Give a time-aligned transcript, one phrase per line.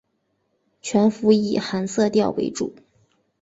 [0.81, 2.73] 全幅以寒色调为主